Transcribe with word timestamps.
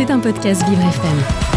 C'est 0.00 0.10
un 0.10 0.18
podcast 0.18 0.66
Vivre 0.66 0.80
FM. 0.80 1.50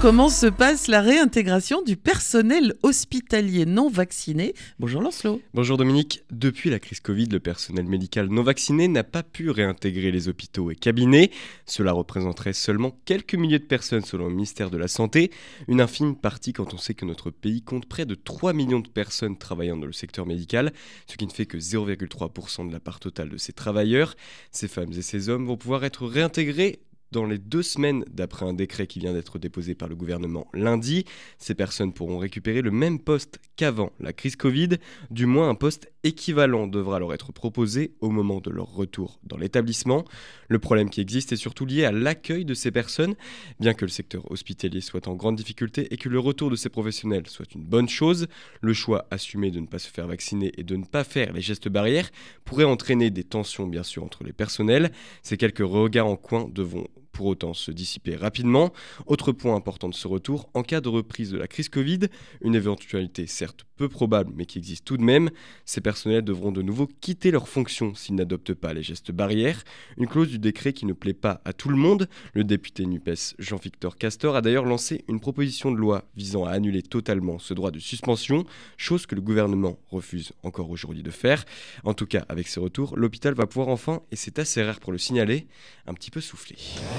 Comment 0.00 0.28
se 0.28 0.46
passe 0.46 0.88
la 0.88 1.00
réintégration 1.00 1.82
du 1.82 1.96
personnel 1.96 2.74
hospitalier 2.82 3.64
non 3.64 3.88
vacciné? 3.88 4.54
Bonjour 4.78 5.00
Lancelot. 5.00 5.40
Bonjour 5.54 5.76
Dominique. 5.76 6.22
Depuis 6.30 6.68
la 6.68 6.80
crise 6.80 7.00
Covid, 7.00 7.26
le 7.26 7.40
personnel 7.40 7.86
médical 7.86 8.28
non 8.28 8.42
vacciné 8.42 8.88
n'a 8.88 9.04
pas 9.04 9.22
pu 9.22 9.50
réintégrer 9.50 10.10
les 10.10 10.28
hôpitaux 10.28 10.70
et 10.70 10.74
cabinets. 10.74 11.30
Cela 11.64 11.92
représenterait 11.92 12.52
seulement 12.52 12.98
quelques 13.04 13.36
milliers 13.36 13.58
de 13.58 13.64
personnes 13.64 14.04
selon 14.04 14.26
le 14.26 14.34
ministère 14.34 14.70
de 14.70 14.78
la 14.78 14.88
Santé. 14.88 15.30
Une 15.66 15.80
infime 15.80 16.16
partie 16.16 16.52
quand 16.52 16.74
on 16.74 16.78
sait 16.78 16.94
que 16.94 17.06
notre 17.06 17.30
pays 17.30 17.62
compte 17.62 17.86
près 17.86 18.04
de 18.04 18.16
3 18.16 18.52
millions 18.52 18.80
de 18.80 18.88
personnes 18.88 19.38
travaillant 19.38 19.76
dans 19.76 19.86
le 19.86 19.92
secteur 19.92 20.26
médical, 20.26 20.72
ce 21.06 21.16
qui 21.16 21.26
ne 21.26 21.32
fait 21.32 21.46
que 21.46 21.56
0,3% 21.56 22.68
de 22.68 22.72
la 22.72 22.80
part 22.80 23.00
totale 23.00 23.30
de 23.30 23.36
ces 23.38 23.52
travailleurs. 23.52 24.14
Ces 24.50 24.68
femmes 24.68 24.92
et 24.92 25.02
ces 25.02 25.28
hommes 25.28 25.46
vont 25.46 25.56
pouvoir 25.56 25.84
être 25.84 26.04
réintégrés 26.06 26.80
dans 27.12 27.24
les 27.24 27.38
deux 27.38 27.62
semaines 27.62 28.04
d'après 28.10 28.46
un 28.46 28.52
décret 28.52 28.86
qui 28.86 28.98
vient 28.98 29.12
d'être 29.12 29.38
déposé 29.38 29.74
par 29.74 29.88
le 29.88 29.96
gouvernement 29.96 30.46
lundi. 30.54 31.04
Ces 31.38 31.54
personnes 31.54 31.92
pourront 31.92 32.18
récupérer 32.18 32.62
le 32.62 32.70
même 32.70 32.98
poste 32.98 33.40
qu'avant 33.56 33.92
la 34.00 34.12
crise 34.12 34.36
Covid, 34.36 34.70
du 35.10 35.26
moins 35.26 35.48
un 35.48 35.54
poste 35.54 35.90
équivalent 36.06 36.66
devra 36.66 36.98
leur 36.98 37.12
être 37.12 37.32
proposé 37.32 37.92
au 38.00 38.10
moment 38.10 38.40
de 38.40 38.50
leur 38.50 38.72
retour 38.72 39.18
dans 39.24 39.36
l'établissement. 39.36 40.04
Le 40.48 40.58
problème 40.58 40.88
qui 40.88 41.00
existe 41.00 41.32
est 41.32 41.36
surtout 41.36 41.66
lié 41.66 41.84
à 41.84 41.92
l'accueil 41.92 42.44
de 42.44 42.54
ces 42.54 42.70
personnes, 42.70 43.14
bien 43.60 43.74
que 43.74 43.84
le 43.84 43.90
secteur 43.90 44.30
hospitalier 44.30 44.80
soit 44.80 45.08
en 45.08 45.14
grande 45.14 45.36
difficulté 45.36 45.92
et 45.92 45.96
que 45.96 46.08
le 46.08 46.18
retour 46.18 46.50
de 46.50 46.56
ces 46.56 46.68
professionnels 46.68 47.26
soit 47.26 47.54
une 47.54 47.64
bonne 47.64 47.88
chose, 47.88 48.28
le 48.60 48.72
choix 48.72 49.06
assumé 49.10 49.50
de 49.50 49.60
ne 49.60 49.66
pas 49.66 49.78
se 49.78 49.88
faire 49.88 50.06
vacciner 50.06 50.52
et 50.56 50.62
de 50.62 50.76
ne 50.76 50.84
pas 50.84 51.04
faire 51.04 51.32
les 51.32 51.40
gestes 51.40 51.68
barrières 51.68 52.10
pourrait 52.44 52.64
entraîner 52.64 53.10
des 53.10 53.24
tensions 53.24 53.66
bien 53.66 53.82
sûr 53.82 54.04
entre 54.04 54.24
les 54.24 54.32
personnels. 54.32 54.92
Ces 55.22 55.36
quelques 55.36 55.58
regards 55.58 56.06
en 56.06 56.16
coin 56.16 56.48
devront 56.52 56.86
pour 57.16 57.26
autant 57.26 57.54
se 57.54 57.70
dissiper 57.70 58.14
rapidement. 58.14 58.74
Autre 59.06 59.32
point 59.32 59.56
important 59.56 59.88
de 59.88 59.94
ce 59.94 60.06
retour, 60.06 60.50
en 60.52 60.62
cas 60.62 60.82
de 60.82 60.90
reprise 60.90 61.30
de 61.30 61.38
la 61.38 61.48
crise 61.48 61.70
Covid, 61.70 62.00
une 62.42 62.54
éventualité 62.54 63.26
certes 63.26 63.64
peu 63.76 63.88
probable 63.88 64.32
mais 64.34 64.46
qui 64.46 64.58
existe 64.58 64.84
tout 64.84 64.96
de 64.96 65.02
même, 65.02 65.30
ces 65.64 65.80
personnels 65.80 66.24
devront 66.24 66.50
de 66.50 66.62
nouveau 66.62 66.88
quitter 67.00 67.30
leurs 67.30 67.48
fonctions 67.48 67.94
s'ils 67.94 68.14
n'adoptent 68.14 68.54
pas 68.54 68.74
les 68.74 68.82
gestes 68.82 69.12
barrières, 69.12 69.62
une 69.96 70.06
clause 70.06 70.28
du 70.28 70.38
décret 70.38 70.72
qui 70.72 70.86
ne 70.86 70.92
plaît 70.92 71.14
pas 71.14 71.40
à 71.44 71.52
tout 71.52 71.68
le 71.68 71.76
monde. 71.76 72.08
Le 72.32 72.44
député 72.44 72.86
NUPES 72.86 73.36
Jean-Victor 73.38 73.96
Castor 73.96 74.36
a 74.36 74.42
d'ailleurs 74.42 74.64
lancé 74.64 75.04
une 75.08 75.20
proposition 75.20 75.70
de 75.70 75.76
loi 75.76 76.04
visant 76.16 76.44
à 76.44 76.50
annuler 76.50 76.82
totalement 76.82 77.38
ce 77.38 77.54
droit 77.54 77.70
de 77.70 77.78
suspension, 77.78 78.44
chose 78.76 79.06
que 79.06 79.14
le 79.14 79.20
gouvernement 79.20 79.78
refuse 79.90 80.32
encore 80.42 80.70
aujourd'hui 80.70 81.02
de 81.02 81.10
faire. 81.10 81.44
En 81.84 81.94
tout 81.94 82.06
cas, 82.06 82.24
avec 82.28 82.48
ces 82.48 82.60
retours, 82.60 82.96
l'hôpital 82.96 83.34
va 83.34 83.46
pouvoir 83.46 83.68
enfin, 83.68 84.02
et 84.10 84.16
c'est 84.16 84.38
assez 84.38 84.62
rare 84.62 84.80
pour 84.80 84.92
le 84.92 84.98
signaler, 84.98 85.46
un 85.86 85.94
petit 85.94 86.10
peu 86.10 86.20
souffler. 86.20 86.56